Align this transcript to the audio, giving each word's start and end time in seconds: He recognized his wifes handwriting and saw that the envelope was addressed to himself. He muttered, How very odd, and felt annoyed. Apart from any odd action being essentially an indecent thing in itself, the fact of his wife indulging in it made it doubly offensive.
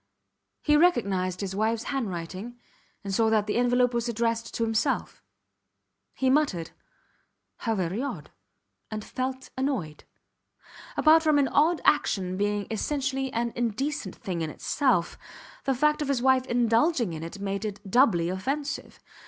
He 0.63 0.75
recognized 0.75 1.41
his 1.41 1.55
wifes 1.55 1.83
handwriting 1.83 2.57
and 3.03 3.13
saw 3.13 3.29
that 3.29 3.45
the 3.45 3.57
envelope 3.57 3.93
was 3.93 4.09
addressed 4.09 4.51
to 4.55 4.63
himself. 4.63 5.21
He 6.15 6.27
muttered, 6.27 6.71
How 7.57 7.75
very 7.75 8.01
odd, 8.01 8.31
and 8.89 9.05
felt 9.05 9.51
annoyed. 9.55 10.05
Apart 10.97 11.21
from 11.21 11.37
any 11.37 11.49
odd 11.49 11.81
action 11.85 12.35
being 12.35 12.65
essentially 12.71 13.31
an 13.31 13.53
indecent 13.55 14.15
thing 14.15 14.41
in 14.41 14.49
itself, 14.49 15.19
the 15.65 15.75
fact 15.75 16.01
of 16.01 16.07
his 16.07 16.19
wife 16.19 16.47
indulging 16.47 17.13
in 17.13 17.21
it 17.21 17.39
made 17.39 17.63
it 17.63 17.79
doubly 17.87 18.27
offensive. 18.29 18.99